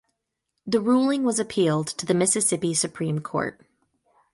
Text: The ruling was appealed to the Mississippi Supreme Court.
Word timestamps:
The 0.65 0.81
ruling 0.81 1.23
was 1.23 1.37
appealed 1.39 1.85
to 1.89 2.07
the 2.07 2.15
Mississippi 2.15 2.73
Supreme 2.73 3.19
Court. 3.19 3.61